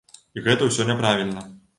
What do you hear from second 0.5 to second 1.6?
ўсё няправільна.